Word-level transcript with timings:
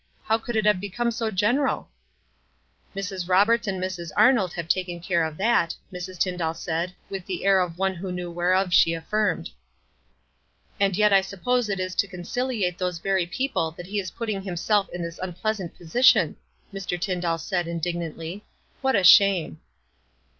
How 0.23 0.39
could 0.39 0.55
it 0.55 0.65
have 0.65 0.79
become 0.79 1.11
so 1.11 1.29
gen 1.29 1.57
eral?" 1.57 1.85
"Mrs. 2.95 3.29
Roberts 3.29 3.67
and 3.67 3.79
Mrs. 3.79 4.09
Arnold 4.17 4.51
have 4.53 4.67
taken 4.67 4.99
care 4.99 5.23
of 5.23 5.37
that," 5.37 5.75
Mrs. 5.93 6.17
Tyndall 6.17 6.55
said, 6.55 6.95
with 7.07 7.27
the 7.27 7.45
air 7.45 7.59
of 7.59 7.77
one 7.77 7.93
who 7.93 8.11
knew 8.11 8.31
whereof 8.31 8.73
she 8.73 8.93
affirmed. 8.95 9.51
"And 10.79 10.97
yet 10.97 11.13
I 11.13 11.21
suppose 11.21 11.69
it 11.69 11.79
is 11.79 11.93
to 11.93 12.07
conciliate 12.07 12.79
those 12.79 12.97
very 12.97 13.27
people 13.27 13.69
that 13.77 13.85
he 13.85 13.99
is 13.99 14.09
putting 14.09 14.41
himself 14.41 14.89
in 14.91 15.03
this 15.03 15.19
unpleasant 15.21 15.77
position," 15.77 16.35
Mr. 16.73 16.99
Tyndall 16.99 17.37
said, 17.37 17.67
indig 17.67 17.93
nantly. 17.93 18.41
"What 18.81 18.95
a 18.95 19.03
shame!" 19.03 19.59